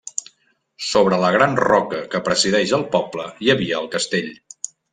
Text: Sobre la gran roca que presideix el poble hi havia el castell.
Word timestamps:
Sobre 0.85 1.19
la 1.23 1.29
gran 1.35 1.53
roca 1.61 2.01
que 2.15 2.21
presideix 2.29 2.73
el 2.79 2.87
poble 2.97 3.27
hi 3.45 3.53
havia 3.57 3.79
el 3.83 3.93
castell. 3.97 4.35